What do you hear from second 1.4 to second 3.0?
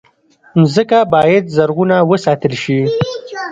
زرغونه وساتل شي.